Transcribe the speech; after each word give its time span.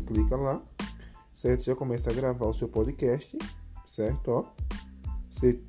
clica 0.00 0.36
lá, 0.36 0.62
certo? 1.32 1.64
Já 1.64 1.74
começa 1.74 2.10
a 2.10 2.12
gravar 2.12 2.46
o 2.46 2.54
seu 2.54 2.68
podcast, 2.68 3.36
certo? 3.86 4.28
Ó, 4.30 4.44
você 5.30 5.60